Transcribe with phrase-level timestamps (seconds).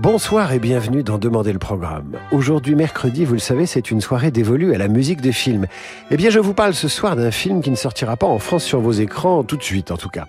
[0.00, 2.16] Bonsoir et bienvenue dans Demander le programme.
[2.30, 5.66] Aujourd'hui mercredi, vous le savez, c'est une soirée dévolue à la musique de film.
[6.12, 8.62] Eh bien, je vous parle ce soir d'un film qui ne sortira pas en France
[8.62, 10.26] sur vos écrans tout de suite en tout cas.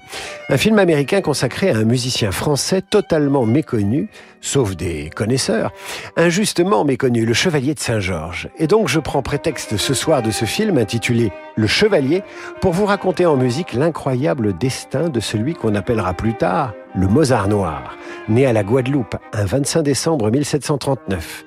[0.50, 4.10] Un film américain consacré à un musicien français totalement méconnu,
[4.42, 5.72] sauf des connaisseurs,
[6.18, 8.50] injustement méconnu, le Chevalier de Saint-Georges.
[8.58, 12.24] Et donc je prends prétexte ce soir de ce film intitulé Le Chevalier
[12.60, 17.48] pour vous raconter en musique l'incroyable destin de celui qu'on appellera plus tard le Mozart
[17.48, 21.46] noir, né à la Guadeloupe un 25 décembre 1739.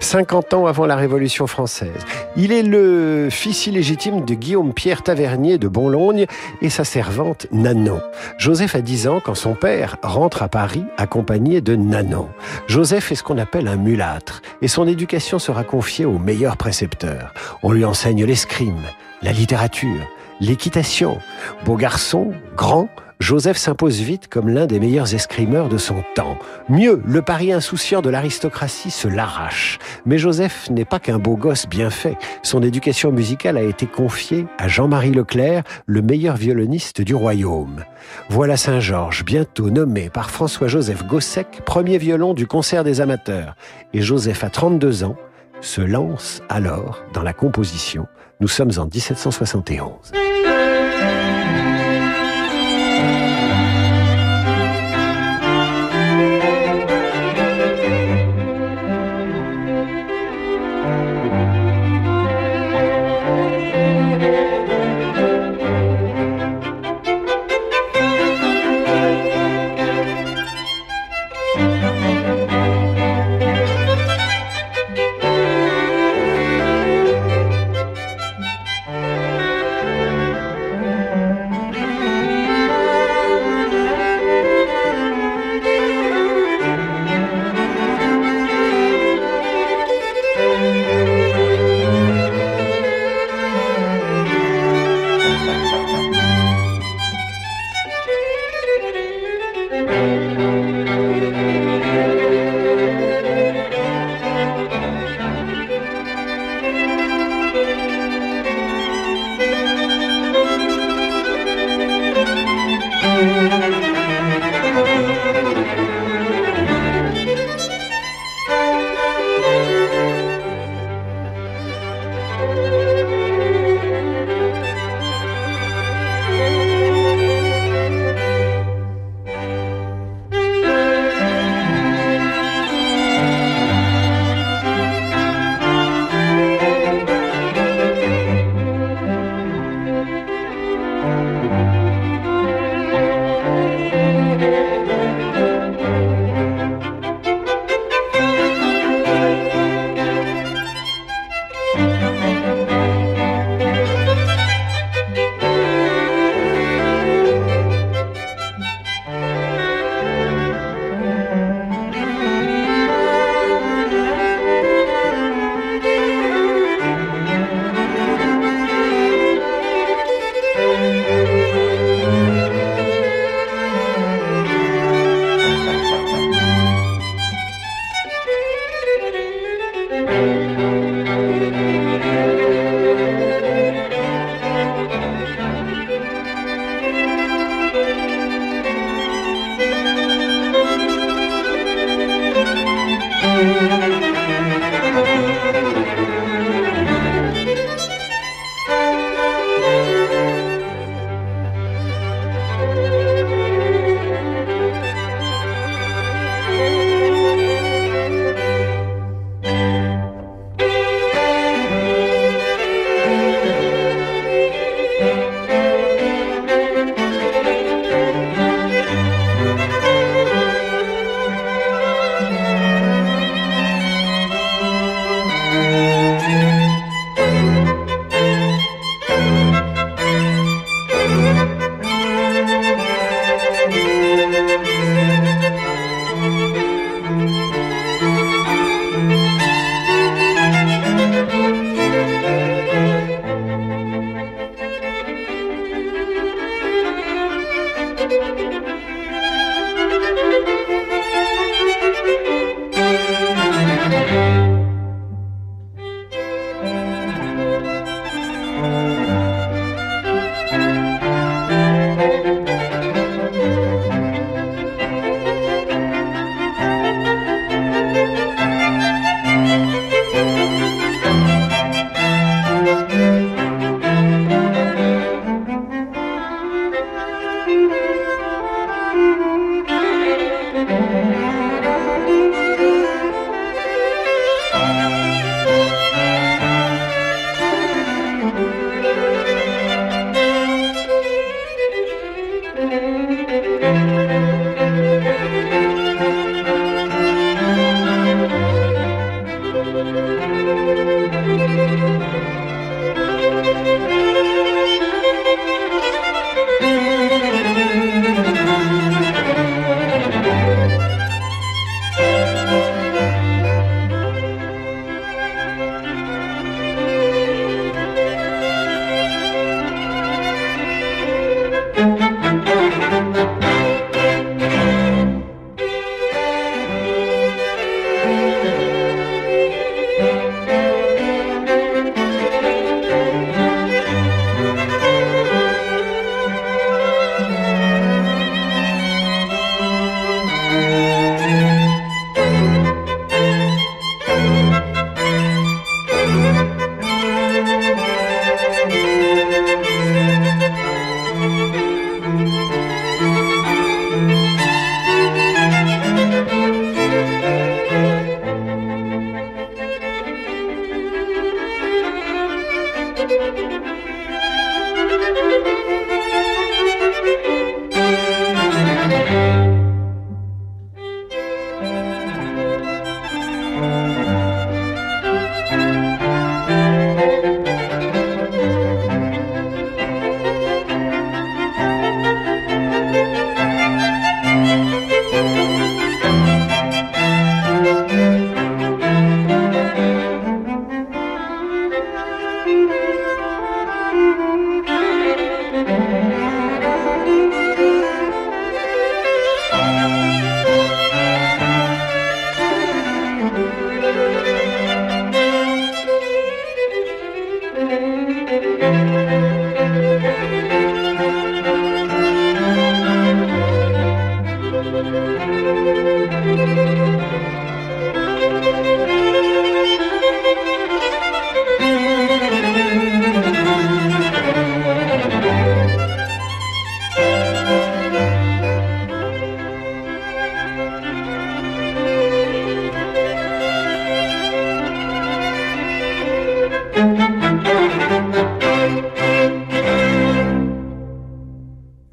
[0.00, 2.04] 50 ans avant la Révolution française.
[2.36, 6.26] Il est le fils illégitime de Guillaume Pierre Tavernier de Bonlogne
[6.60, 8.00] et sa servante Nanon.
[8.38, 12.28] Joseph a 10 ans quand son père rentre à Paris accompagné de Nanon.
[12.66, 17.32] Joseph est ce qu'on appelle un mulâtre et son éducation sera confiée au meilleur précepteur.
[17.62, 18.82] On lui enseigne l'escrime,
[19.22, 20.06] la littérature,
[20.40, 21.18] l'équitation.
[21.64, 22.88] Beau garçon, grand,
[23.20, 26.38] Joseph s'impose vite comme l'un des meilleurs escrimeurs de son temps.
[26.68, 29.80] Mieux, le pari insouciant de l'aristocratie se l'arrache.
[30.06, 32.16] Mais Joseph n'est pas qu'un beau gosse bien fait.
[32.44, 37.84] Son éducation musicale a été confiée à Jean-Marie Leclerc, le meilleur violoniste du royaume.
[38.28, 43.56] Voilà Saint-Georges, bientôt nommé par François-Joseph Gossec, premier violon du concert des amateurs.
[43.92, 45.16] Et Joseph, à 32 ans,
[45.60, 48.06] se lance alors dans la composition.
[48.40, 50.12] Nous sommes en 1771.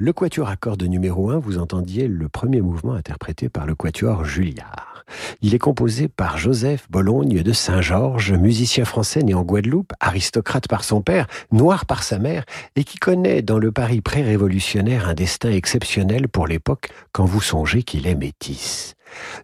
[0.05, 4.23] Le quatuor à cordes numéro 1, vous entendiez le premier mouvement interprété par le quatuor
[4.23, 5.03] Julliard.
[5.41, 10.83] Il est composé par Joseph Bologne de Saint-Georges, musicien français né en Guadeloupe, aristocrate par
[10.83, 15.49] son père, noir par sa mère, et qui connaît dans le Paris pré-révolutionnaire un destin
[15.49, 18.93] exceptionnel pour l'époque quand vous songez qu'il est métis.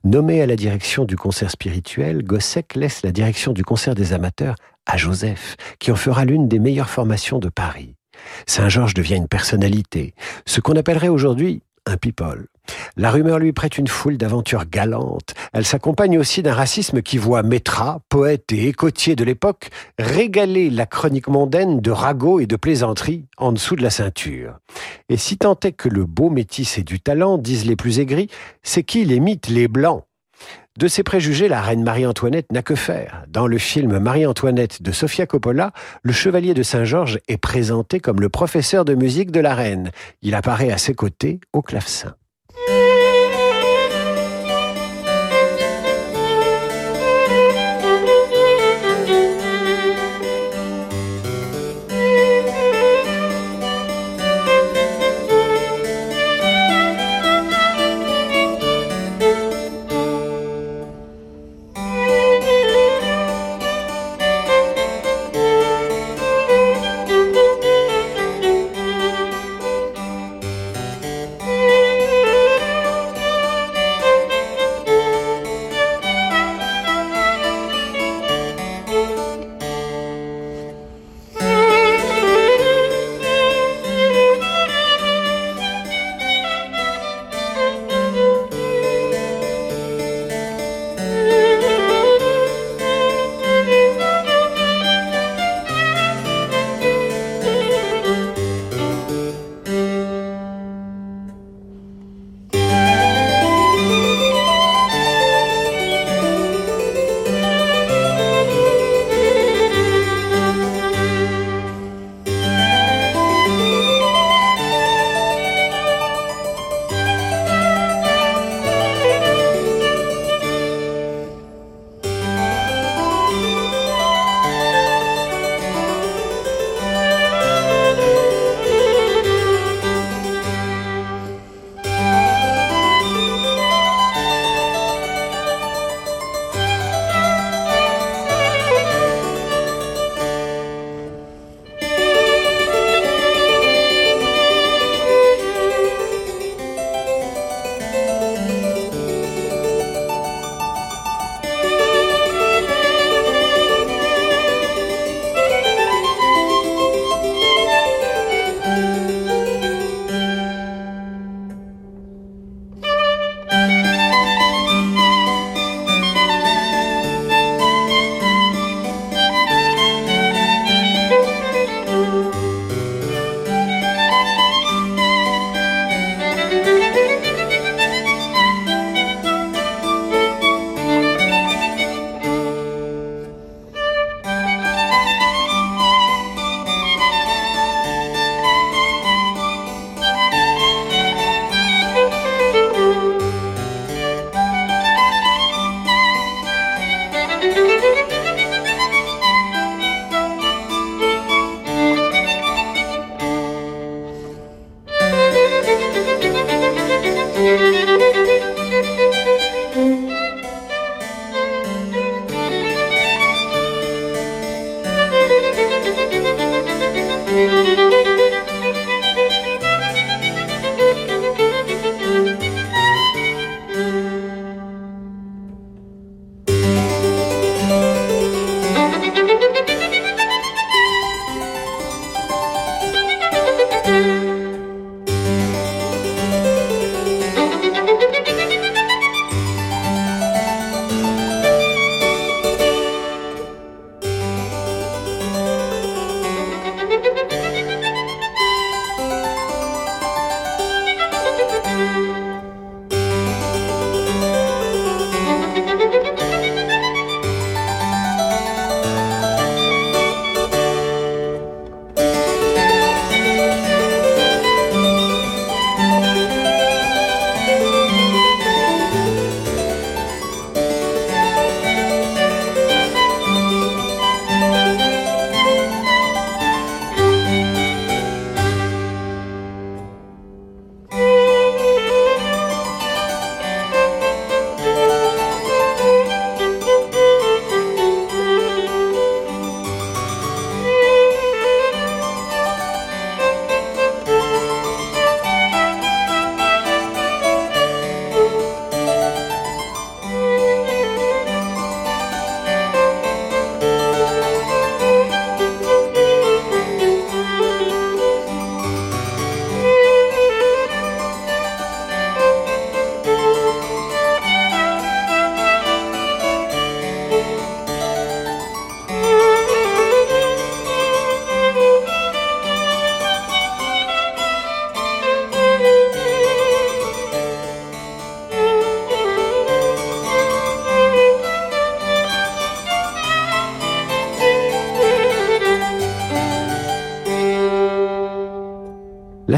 [0.04, 4.54] Nommé à la direction du concert spirituel, Gossec laisse la direction du concert des amateurs
[4.86, 7.96] à Joseph, qui en fera l'une des meilleures formations de Paris.
[8.48, 10.14] Saint-Georges devient une personnalité,
[10.46, 12.48] ce qu'on appellerait aujourd'hui un people.
[12.96, 15.34] La rumeur lui prête une foule d'aventures galantes.
[15.54, 20.86] Elle s'accompagne aussi d'un racisme qui voit Métra, poète et écotier de l'époque, régaler la
[20.86, 24.60] chronique mondaine de ragots et de plaisanteries en dessous de la ceinture.
[25.10, 28.30] Et si tant est que le beau métis ait du talent, disent les plus aigris,
[28.64, 30.04] c'est qu'il imite les blancs.
[30.80, 33.26] De ces préjugés, la reine Marie-Antoinette n'a que faire.
[33.28, 38.30] Dans le film Marie-Antoinette de Sofia Coppola, le chevalier de Saint-Georges est présenté comme le
[38.30, 39.92] professeur de musique de la reine.
[40.22, 42.16] Il apparaît à ses côtés au clavecin.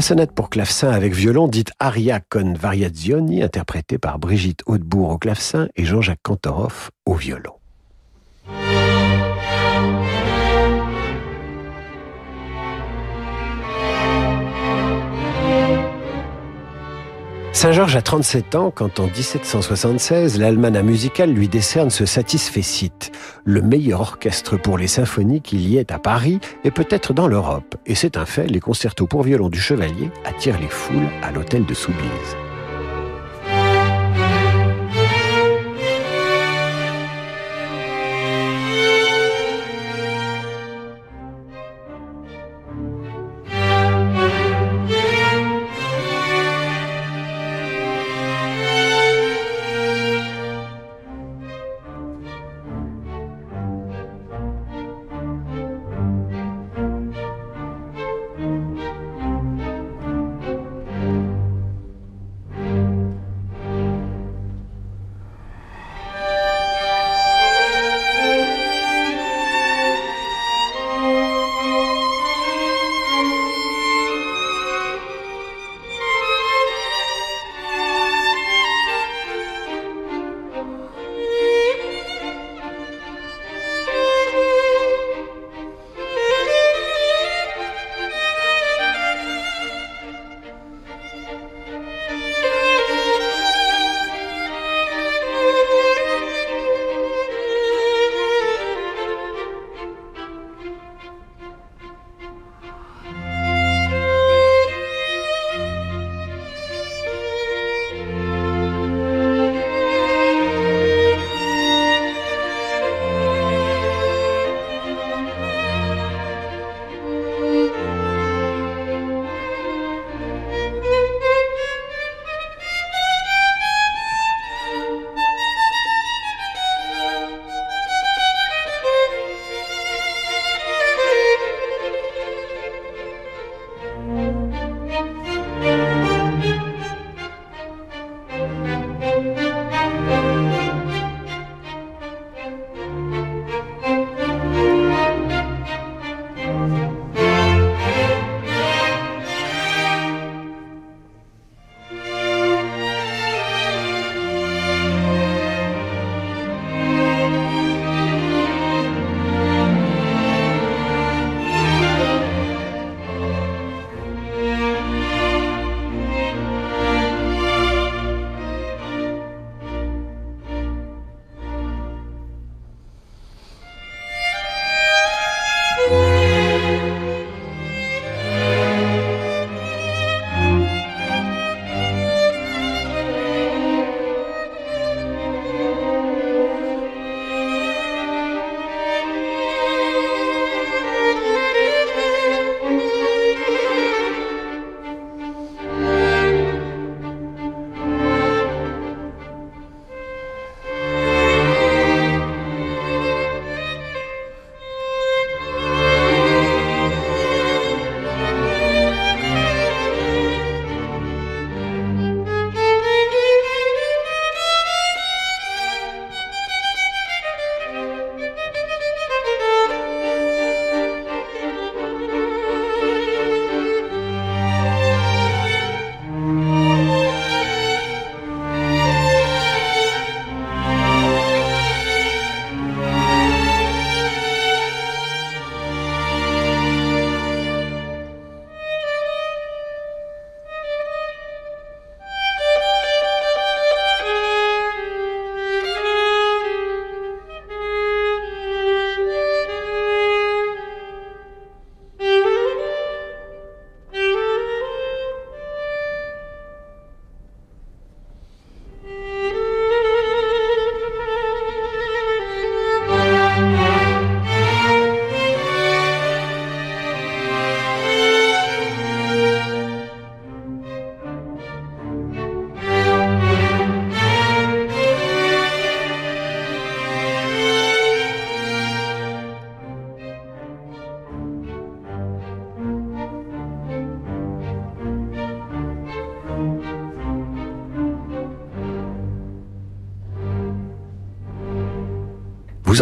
[0.04, 5.68] Sonate pour clavecin avec violon, dite aria con variazioni, interprétée par Brigitte Hautebourg au clavecin
[5.76, 7.54] et Jean-Jacques Cantoroff au violon.
[17.64, 22.92] Saint-Georges a 37 ans quand en 1776, l'Almanach musical lui décerne ce satisfecit,
[23.46, 27.76] le meilleur orchestre pour les symphonies qu'il y ait à Paris et peut-être dans l'Europe.
[27.86, 31.64] Et c'est un fait, les concertos pour violon du Chevalier attirent les foules à l'hôtel
[31.64, 32.36] de Soubise.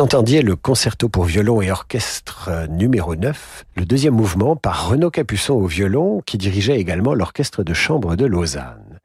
[0.02, 5.12] Entendiez le concerto pour violon et orchestre euh, numéro 9, le deuxième mouvement par Renaud
[5.12, 8.98] Capuçon au violon, qui dirigeait également l'orchestre de chambre de Lausanne.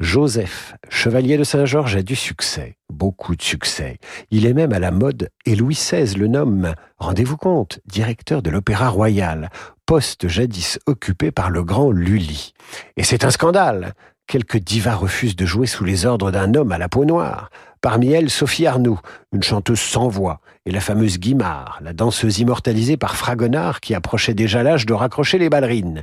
[0.00, 3.98] Joseph, chevalier de Saint-Georges, a du succès, beaucoup de succès.
[4.30, 8.48] Il est même à la mode et Louis XVI le nomme, rendez-vous compte, directeur de
[8.48, 9.50] l'Opéra Royal,
[9.84, 12.54] poste jadis occupé par le grand Lully.
[12.96, 13.92] Et c'est un scandale.
[14.28, 17.48] Quelques divas refusent de jouer sous les ordres d'un homme à la peau noire.
[17.80, 19.00] Parmi elles, Sophie Arnoux,
[19.32, 24.34] une chanteuse sans voix, et la fameuse Guimard, la danseuse immortalisée par Fragonard qui approchait
[24.34, 26.02] déjà l'âge de raccrocher les ballerines.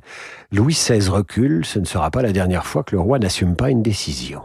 [0.52, 3.70] Louis XVI recule, ce ne sera pas la dernière fois que le roi n'assume pas
[3.70, 4.42] une décision.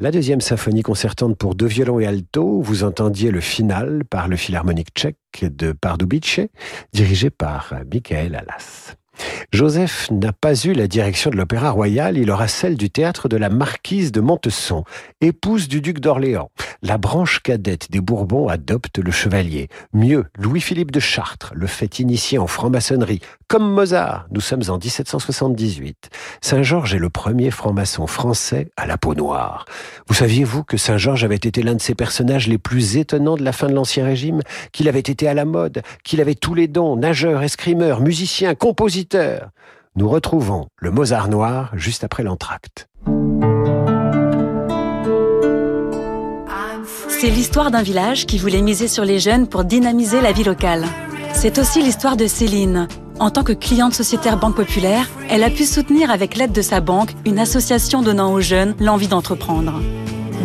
[0.00, 4.36] La deuxième symphonie concertante pour deux violons et alto, vous entendiez le final par le
[4.36, 6.38] philharmonique tchèque de Pardubice,
[6.92, 8.94] dirigé par Michael Alas.
[9.52, 13.36] Joseph n'a pas eu la direction de l'Opéra Royal, il aura celle du théâtre de
[13.36, 14.84] la Marquise de Montesson,
[15.20, 16.50] épouse du duc d'Orléans.
[16.82, 19.68] La branche cadette des Bourbons adopte le chevalier.
[19.92, 23.20] Mieux, Louis-Philippe de Chartres le fait initier en franc-maçonnerie.
[23.48, 26.10] Comme Mozart, nous sommes en 1778.
[26.40, 29.64] Saint-Georges est le premier franc-maçon français à la peau noire.
[30.06, 33.52] Vous saviez-vous que Saint-Georges avait été l'un de ces personnages les plus étonnants de la
[33.52, 36.96] fin de l'Ancien Régime Qu'il avait été à la mode Qu'il avait tous les dons,
[36.96, 39.07] nageur, escrimeur, musicien, compositeur
[39.96, 42.88] Nous retrouvons le Mozart noir juste après l'entracte.
[47.08, 50.84] C'est l'histoire d'un village qui voulait miser sur les jeunes pour dynamiser la vie locale.
[51.32, 52.86] C'est aussi l'histoire de Céline.
[53.18, 56.80] En tant que cliente sociétaire Banque Populaire, elle a pu soutenir avec l'aide de sa
[56.80, 59.80] banque une association donnant aux jeunes l'envie d'entreprendre.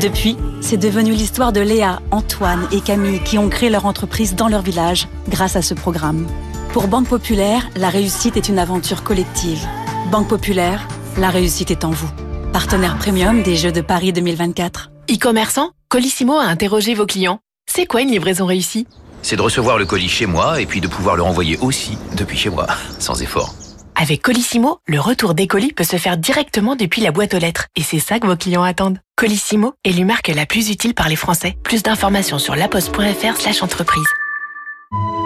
[0.02, 4.48] Depuis, c'est devenu l'histoire de Léa, Antoine et Camille qui ont créé leur entreprise dans
[4.48, 6.26] leur village grâce à ce programme.
[6.74, 9.64] Pour Banque Populaire, la réussite est une aventure collective.
[10.12, 10.88] Banque Populaire,
[11.20, 12.10] la réussite est en vous.
[12.52, 14.90] Partenaire premium des Jeux de Paris 2024.
[15.12, 17.38] E-commerçant, Colissimo a interrogé vos clients.
[17.72, 18.88] C'est quoi une livraison réussie?
[19.22, 22.40] C'est de recevoir le colis chez moi et puis de pouvoir le renvoyer aussi depuis
[22.40, 22.66] chez moi,
[22.98, 23.54] sans effort.
[23.94, 27.68] Avec Colissimo, le retour des colis peut se faire directement depuis la boîte aux lettres.
[27.76, 28.98] Et c'est ça que vos clients attendent.
[29.16, 31.56] Colissimo est l'humarque la plus utile par les Français.
[31.62, 34.08] Plus d'informations sur laposte.fr slash entreprise.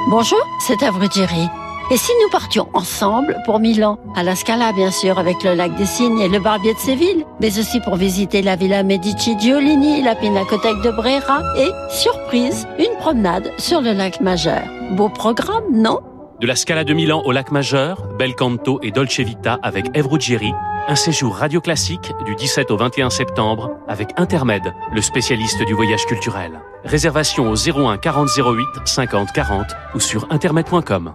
[0.09, 1.49] Bonjour, c'est Avrugiri.
[1.91, 5.75] Et si nous partions ensemble pour Milan, à la Scala bien sûr, avec le lac
[5.75, 10.01] des Cygnes et le Barbier de Séville, mais aussi pour visiter la Villa Medici Giolini,
[10.01, 14.63] la Pinacothèque de Brera et, surprise, une promenade sur le lac Majeur.
[14.91, 15.99] Beau programme, non?
[16.39, 20.07] De la Scala de Milan au lac Majeur, Bel Canto et Dolce Vita avec Eve
[20.07, 20.53] Ruggieri,
[20.87, 26.05] un séjour radio classique du 17 au 21 septembre avec Intermed, le spécialiste du voyage
[26.05, 26.61] culturel.
[26.85, 31.13] Réservation au 01 40 08 50 40 ou sur intermed.com.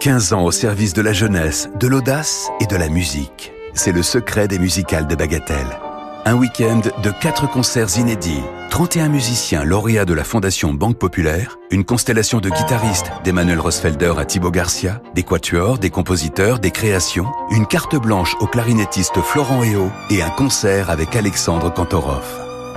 [0.00, 3.52] 15 ans au service de la jeunesse, de l'audace et de la musique.
[3.72, 5.78] C'est le secret des musicales de Bagatelle.
[6.26, 11.84] Un week-end de 4 concerts inédits, 31 musiciens lauréats de la Fondation Banque Populaire, une
[11.84, 17.66] constellation de guitaristes d'Emmanuel Rosfelder à Thibaut Garcia, des quatuors, des compositeurs, des créations, une
[17.66, 22.24] carte blanche au clarinettiste Florent Eo et un concert avec Alexandre Kantorov.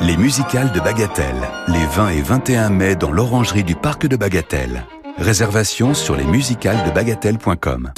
[0.02, 4.84] Les musicales de Bagatelle, les 20 et 21 mai dans l'orangerie du Parc de Bagatelle.
[5.18, 7.94] Réservation sur lesmusicalesdebagatelle.com.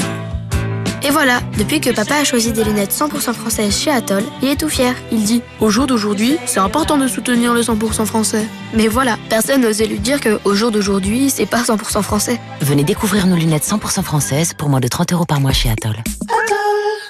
[1.02, 4.60] Et voilà, depuis que papa a choisi des lunettes 100% françaises chez Atoll, il est
[4.60, 4.94] tout fier.
[5.12, 8.46] Il dit Au jour d'aujourd'hui, c'est important de soutenir le 100% français.
[8.74, 12.40] Mais voilà, personne n'osait lui dire qu'au jour d'aujourd'hui, c'est pas 100% français.
[12.62, 15.98] Venez découvrir nos lunettes 100% françaises pour moins de 30 euros par mois chez Atoll.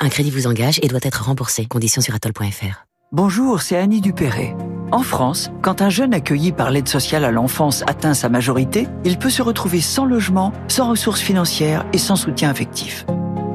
[0.01, 1.65] Un crédit vous engage et doit être remboursé.
[1.65, 2.85] Conditions sur atoll.fr.
[3.11, 4.55] Bonjour, c'est Annie Dupéré.
[4.91, 9.17] En France, quand un jeune accueilli par l'aide sociale à l'enfance atteint sa majorité, il
[9.17, 13.05] peut se retrouver sans logement, sans ressources financières et sans soutien affectif.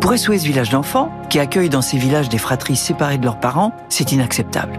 [0.04, 3.72] Pour SOS Village d'enfants, qui accueille dans ces villages des fratries séparées de leurs parents,
[3.88, 4.78] c'est inacceptable.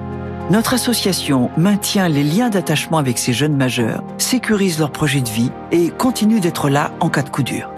[0.51, 5.49] Notre association maintient les liens d'attachement avec ces jeunes majeurs, sécurise leur projet de vie
[5.71, 7.71] et continue d'être là en cas de coup dur.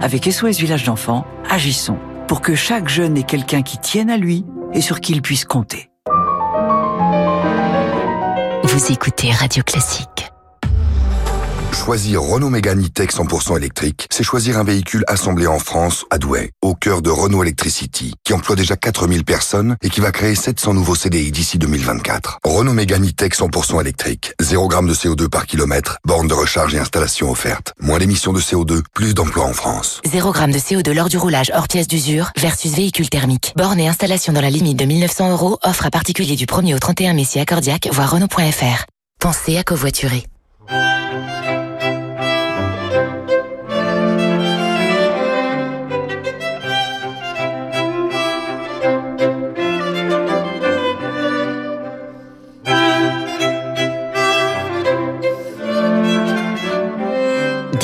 [0.00, 4.46] Avec SOS Village d'enfants, agissons pour que chaque jeune ait quelqu'un qui tienne à lui
[4.72, 5.90] et sur qui il puisse compter.
[8.62, 10.19] Vous écoutez Radio Classique.
[11.72, 16.50] Choisir Renault Mégane E-Tech 100% électrique, c'est choisir un véhicule assemblé en France, à Douai,
[16.62, 20.74] au cœur de Renault Electricity, qui emploie déjà 4000 personnes et qui va créer 700
[20.74, 22.38] nouveaux CDI d'ici 2024.
[22.44, 26.78] Renault Mégane E-Tech 100% électrique, 0 g de CO2 par kilomètre, borne de recharge et
[26.78, 27.72] installation offerte.
[27.80, 30.00] Moins d'émissions de CO2, plus d'emplois en France.
[30.06, 33.52] 0 g de CO2 lors du roulage hors pièce d'usure versus véhicule thermique.
[33.56, 36.78] Borne et installation dans la limite de 1900 euros, offre à particulier du 1er au
[36.78, 38.86] 31 mai si accordiaque, voire Renault.fr.
[39.18, 40.26] Pensez à covoiturer.–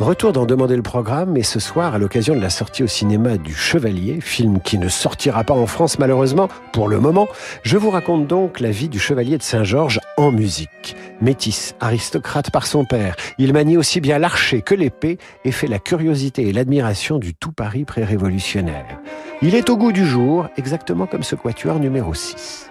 [0.00, 3.36] Retour d'en demander le programme, et ce soir, à l'occasion de la sortie au cinéma
[3.36, 7.26] du Chevalier, film qui ne sortira pas en France malheureusement pour le moment,
[7.64, 10.94] je vous raconte donc la vie du Chevalier de Saint-Georges en musique.
[11.20, 15.80] Métis, aristocrate par son père, il manie aussi bien l'archer que l'épée et fait la
[15.80, 19.00] curiosité et l'admiration du tout Paris pré-révolutionnaire.
[19.42, 22.70] Il est au goût du jour, exactement comme ce quatuor numéro 6.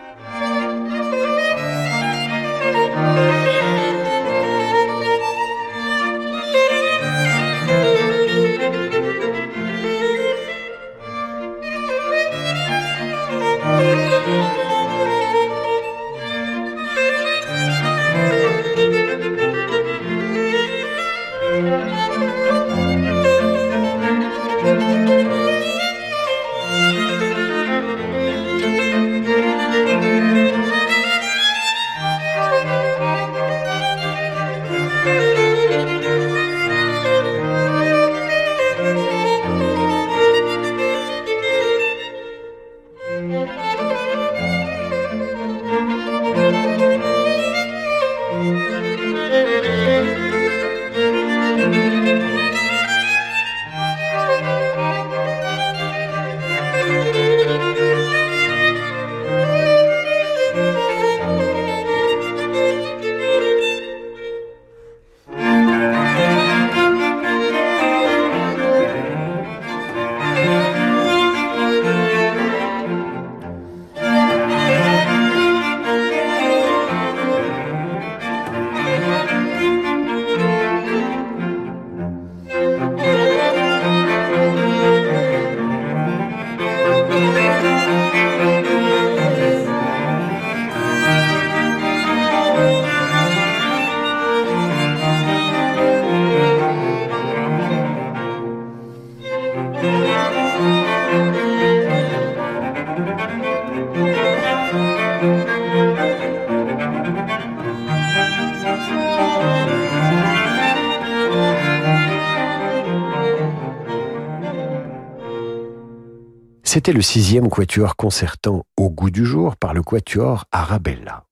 [116.64, 121.24] C'était le sixième quatuor concertant au goût du jour par le quatuor Arabella.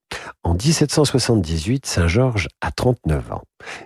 [0.44, 3.44] En 1778, Saint-Georges a 39 ans.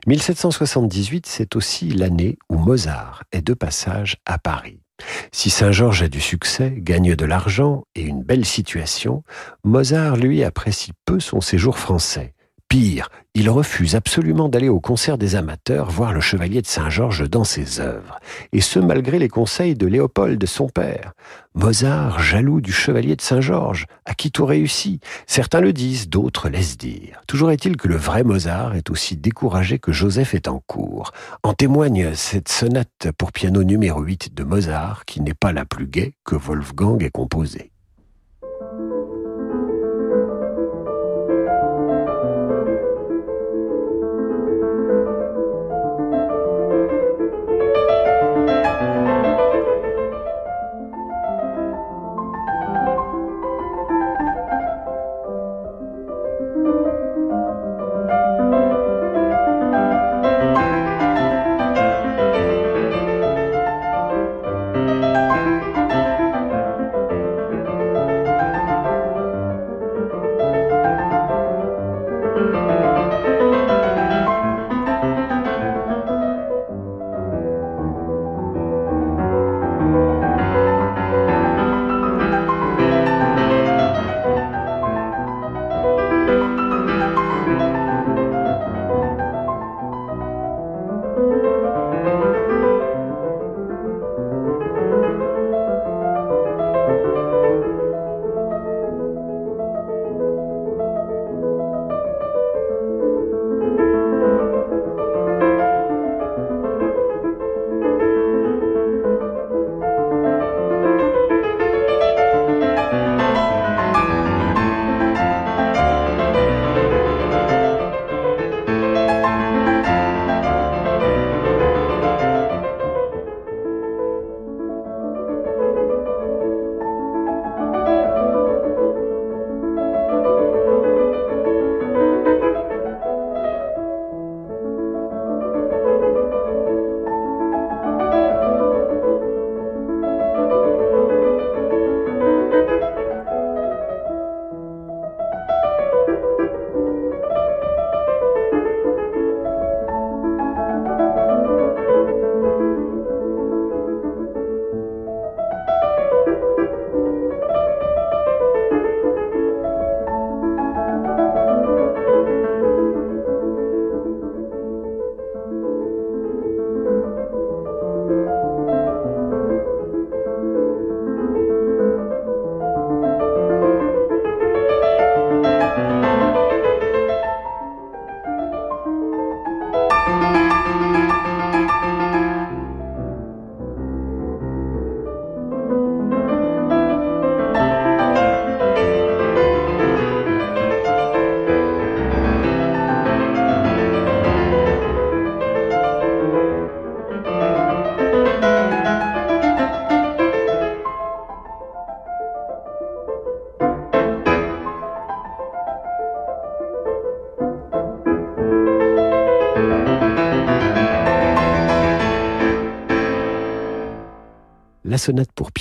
[0.08, 4.80] 1778, c'est aussi l'année où Mozart est de passage à Paris.
[5.31, 9.23] Si Saint-Georges a du succès, gagne de l'argent et une belle situation,
[9.63, 12.33] Mozart, lui, apprécie peu son séjour français.
[12.69, 17.43] Pire, il refuse absolument d'aller au concert des amateurs voir le chevalier de Saint-Georges dans
[17.43, 18.19] ses œuvres,
[18.53, 21.13] et ce malgré les conseils de Léopold, son père.
[21.55, 25.03] Mozart, jaloux du chevalier de Saint-Georges, à qui tout réussit.
[25.25, 27.23] Certains le disent, d'autres laissent dire.
[27.25, 31.12] Toujours est-il que le vrai Mozart est aussi découragé que Joseph est en cours.
[31.41, 35.88] En témoigne cette sonate pour piano numéro 8 de Mozart, qui n'est pas la plus
[35.88, 37.71] gaie que Wolfgang ait composée.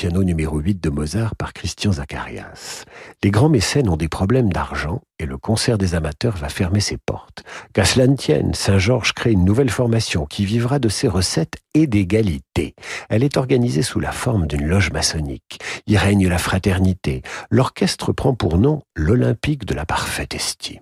[0.09, 2.87] Piano numéro 8 de Mozart par Christian Zacharias.
[3.23, 6.97] Les grands mécènes ont des problèmes d'argent et le concert des amateurs va fermer ses
[6.97, 7.43] portes.
[7.75, 11.87] Qu'à cela ne tienne, Saint-Georges crée une nouvelle formation qui vivra de ses recettes et
[11.87, 12.75] d'égalité.
[13.11, 15.61] Elle est organisée sous la forme d'une loge maçonnique.
[15.87, 17.21] Y règne la fraternité.
[17.51, 20.81] L'orchestre prend pour nom l'Olympique de la parfaite estime.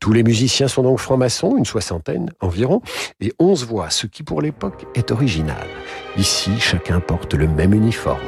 [0.00, 2.82] Tous les musiciens sont donc francs-maçons, une soixantaine environ,
[3.20, 5.66] et onze voix, ce qui pour l'époque est original.
[6.16, 8.20] Ici, chacun porte le même uniforme,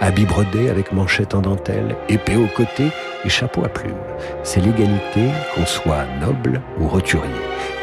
[0.00, 2.90] habit brodé avec manchette en dentelle, épée au côté
[3.24, 3.94] et chapeau à plumes.
[4.42, 7.30] C'est l'égalité, qu'on soit noble ou roturier.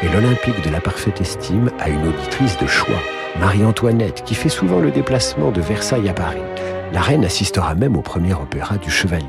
[0.02, 3.00] Et l'Olympique de la parfaite estime a une auditrice de choix,
[3.38, 6.42] Marie-Antoinette, qui fait souvent le déplacement de Versailles à Paris.
[6.92, 9.26] La reine assistera même au premier opéra du Chevalier.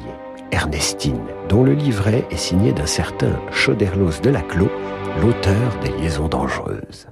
[0.52, 4.72] Ernestine, dont le livret est signé d'un certain Choderlos de Laclos,
[5.22, 7.08] l'auteur des Liaisons dangereuses.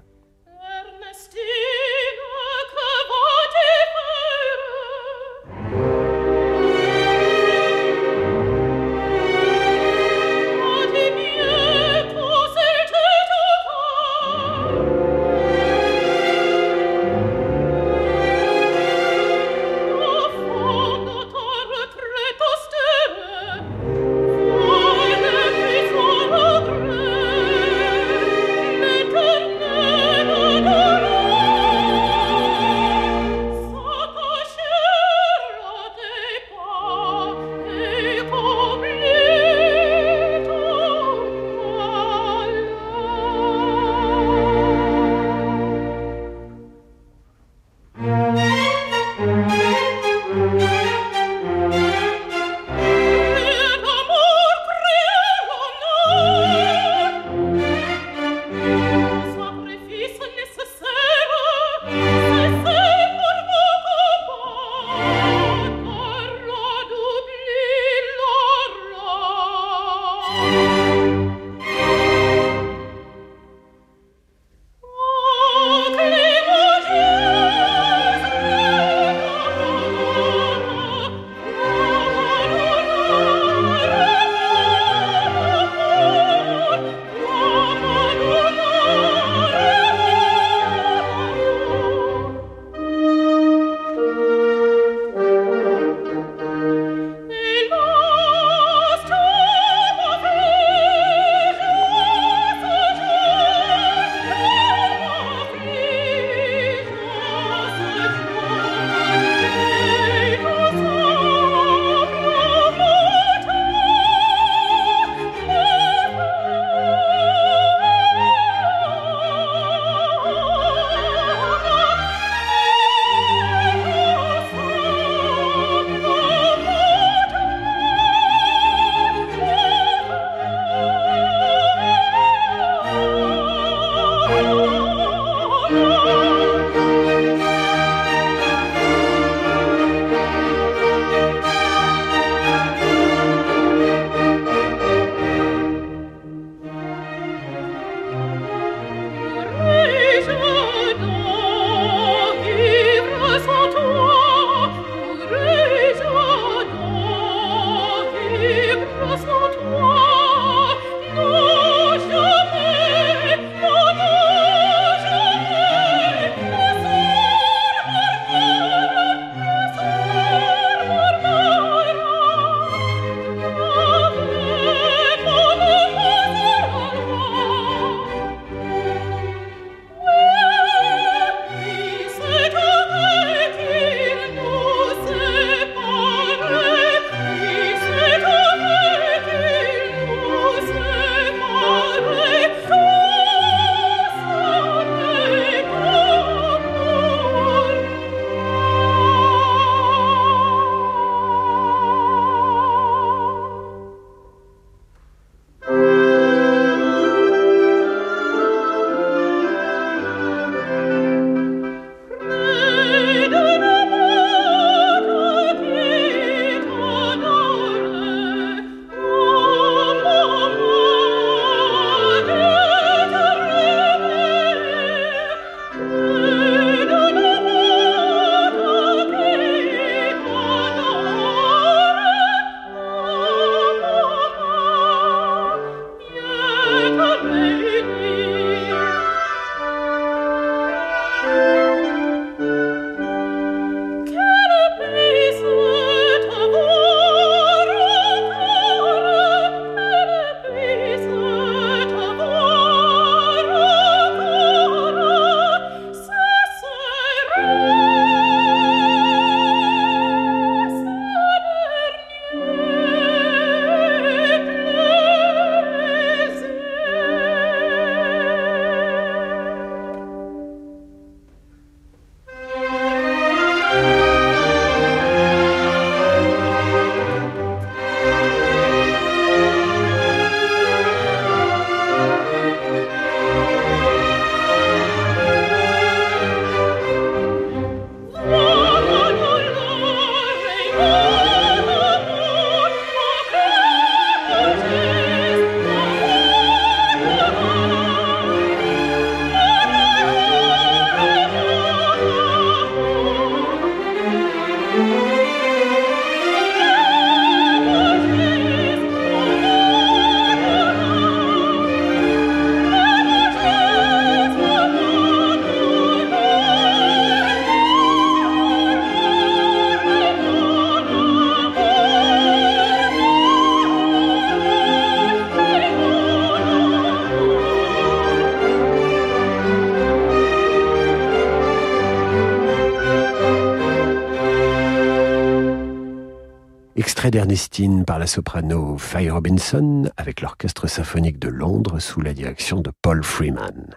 [337.11, 342.71] D'Ernestine par la soprano Faye Robinson avec l'Orchestre symphonique de Londres sous la direction de
[342.81, 343.75] Paul Freeman.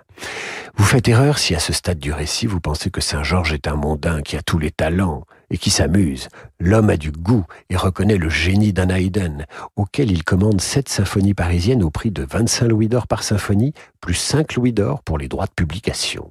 [0.76, 3.74] Vous faites erreur si à ce stade du récit vous pensez que Saint-Georges est un
[3.74, 6.28] mondain qui a tous les talents et qui s'amuse.
[6.58, 11.34] L'homme a du goût et reconnaît le génie d'un Haydn, auquel il commande sept symphonies
[11.34, 15.28] parisiennes au prix de 25 louis d'or par symphonie, plus 5 louis d'or pour les
[15.28, 16.30] droits de publication.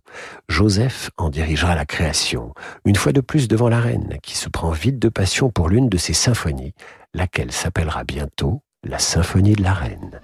[0.49, 2.53] Joseph en dirigera la création,
[2.85, 5.89] une fois de plus devant la reine, qui se prend vite de passion pour l'une
[5.89, 6.73] de ses symphonies,
[7.13, 10.21] laquelle s'appellera bientôt la Symphonie de la Reine.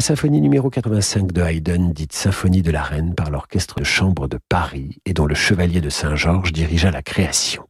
[0.00, 4.28] La symphonie numéro 85 de Haydn, dite Symphonie de la Reine par l'Orchestre de Chambre
[4.28, 7.66] de Paris et dont le chevalier de Saint-Georges dirigea la création.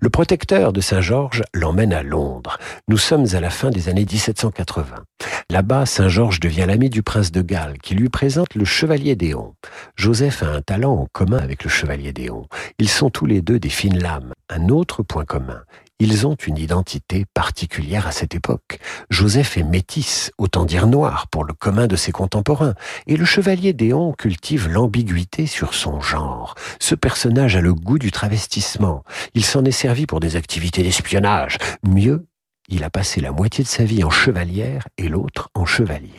[0.00, 2.58] Le protecteur de Saint-Georges l'emmène à Londres.
[2.88, 5.04] Nous sommes à la fin des années 1780.
[5.50, 9.54] Là-bas, Saint-Georges devient l'ami du prince de Galles, qui lui présente le chevalier d'Éon.
[9.94, 12.48] Joseph a un talent en commun avec le chevalier d'Éon.
[12.80, 14.32] Ils sont tous les deux des fines lames.
[14.48, 15.62] Un autre point commun,
[16.00, 18.78] ils ont une identité particulière à cette époque.
[19.10, 22.74] Joseph est métis, autant dire noir, pour le commun de ses contemporains,
[23.06, 26.54] et le chevalier Déon cultive l'ambiguïté sur son genre.
[26.78, 29.02] Ce personnage a le goût du travestissement.
[29.34, 31.58] Il s'en est servi pour des activités d'espionnage.
[31.82, 32.26] Mieux,
[32.68, 36.12] il a passé la moitié de sa vie en chevalière et l'autre en chevalier.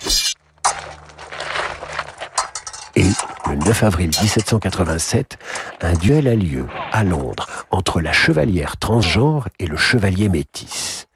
[2.95, 3.05] Et
[3.49, 5.37] le 9 avril 1787,
[5.81, 11.07] un duel a lieu à Londres entre la chevalière transgenre et le chevalier métis.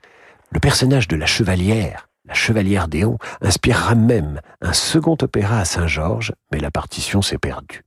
[0.52, 6.34] Le personnage de la chevalière, la chevalière d'Éon, inspirera même un second opéra à Saint-Georges,
[6.52, 7.84] mais la partition s'est perdue.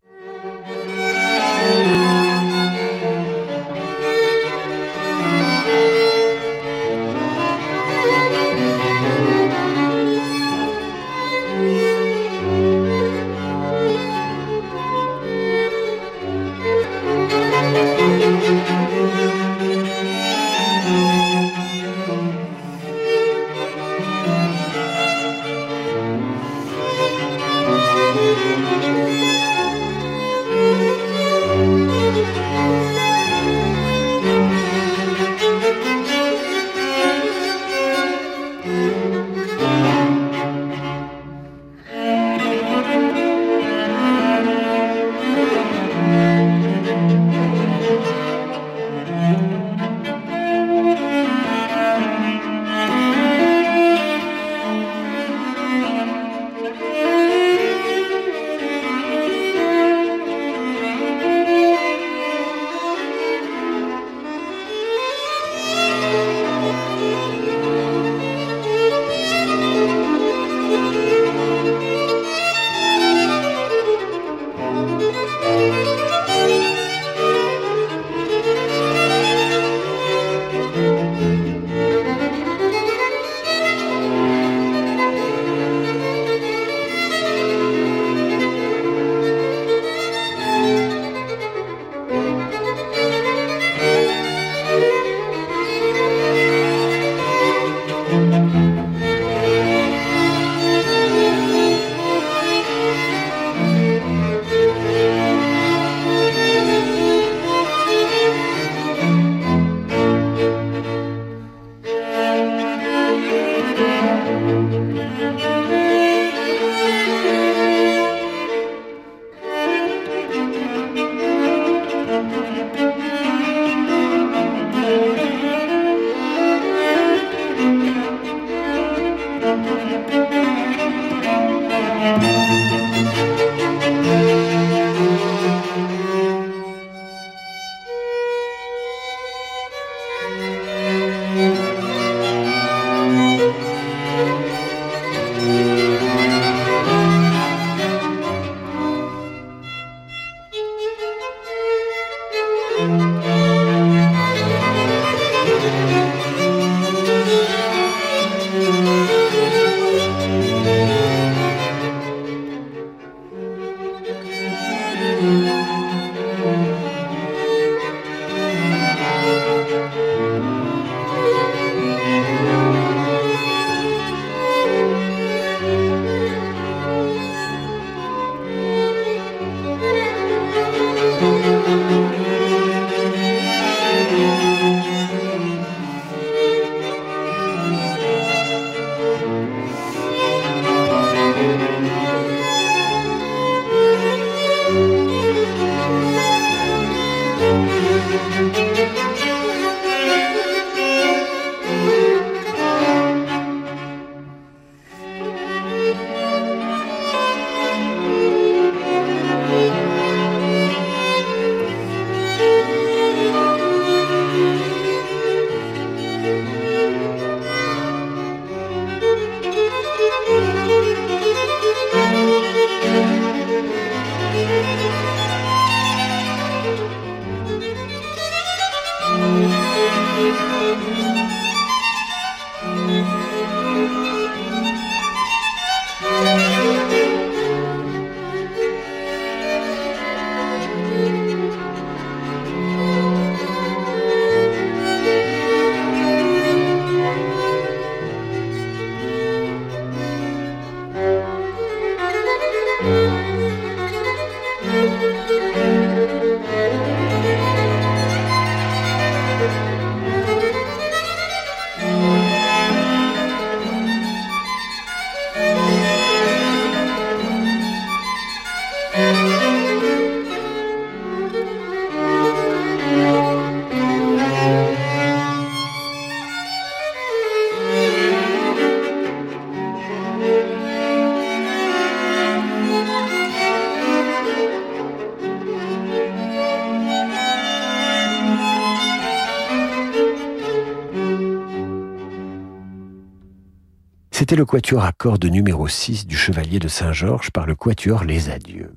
[294.26, 298.28] C'était le quatuor à cordes numéro 6 du Chevalier de Saint-Georges par le quatuor Les
[298.28, 298.74] Adieux.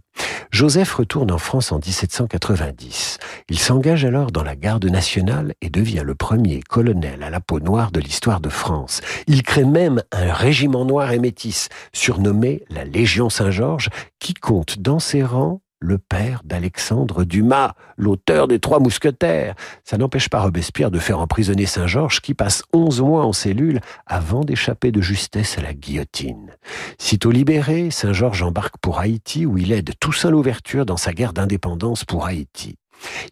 [0.51, 3.17] Joseph retourne en France en 1790.
[3.49, 7.59] Il s'engage alors dans la garde nationale et devient le premier colonel à la peau
[7.59, 9.01] noire de l'histoire de France.
[9.25, 13.89] Il crée même un régiment noir et métis, surnommé la Légion Saint-Georges,
[14.19, 19.55] qui compte dans ses rangs le père d'Alexandre Dumas, l'auteur des Trois Mousquetaires.
[19.83, 24.43] Ça n'empêche pas Robespierre de faire emprisonner Saint-Georges qui passe onze mois en cellule avant
[24.43, 26.51] d'échapper de justesse à la guillotine.
[26.97, 32.03] Sitôt libéré, Saint-Georges embarque pour Haïti où il aide Toussaint l'ouverture dans sa guerre d'indépendance
[32.03, 32.75] pour Haïti.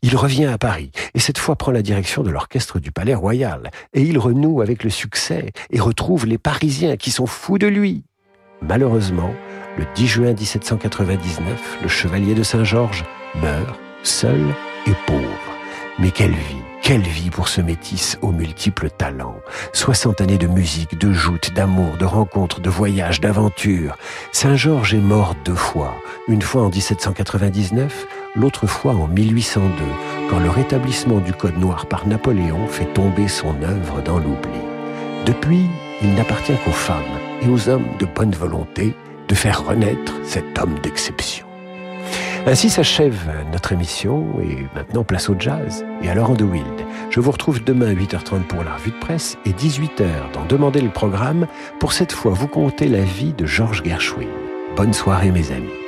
[0.01, 3.69] Il revient à Paris et cette fois prend la direction de l'orchestre du Palais Royal
[3.93, 8.05] et il renoue avec le succès et retrouve les Parisiens qui sont fous de lui.
[8.61, 9.33] Malheureusement,
[9.77, 13.05] le 10 juin 1799, le chevalier de Saint-Georges
[13.41, 14.41] meurt, seul
[14.87, 15.23] et pauvre.
[15.99, 19.39] Mais quelle vie, quelle vie pour ce métis aux multiples talents.
[19.73, 23.97] 60 années de musique, de joutes, d'amour, de rencontres, de voyages, d'aventures.
[24.31, 25.93] Saint-Georges est mort deux fois.
[26.27, 29.83] Une fois en 1799, l'autre fois en 1802,
[30.29, 34.59] quand le rétablissement du Code noir par Napoléon fait tomber son œuvre dans l'oubli.
[35.25, 35.65] Depuis,
[36.01, 37.03] il n'appartient qu'aux femmes
[37.41, 38.95] et aux hommes de bonne volonté
[39.27, 41.45] de faire renaître cet homme d'exception.
[42.45, 46.85] Ainsi s'achève notre émission et maintenant place au jazz et à Laurent de Wild.
[47.09, 50.79] Je vous retrouve demain à 8h30 pour la revue de presse et 18h dans Demander
[50.79, 51.47] le programme
[51.79, 54.29] pour cette fois vous conter la vie de Georges Gershwin.
[54.77, 55.86] Bonne soirée mes amis.